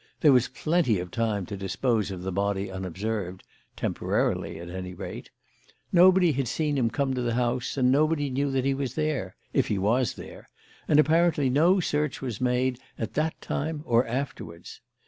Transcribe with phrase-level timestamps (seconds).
[0.21, 3.43] There was plenty of time to dispose of the body unobserved
[3.75, 5.29] temporarily, at any rate.
[5.93, 9.35] Nobody had seen him come to the house, and nobody knew that he was there
[9.53, 10.49] if he was there;
[10.87, 14.81] and apparently no search was made either at the time or afterwards.